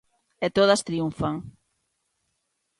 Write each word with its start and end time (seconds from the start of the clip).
E 0.45 0.47
todas 0.57 0.83
triunfan. 0.87 1.35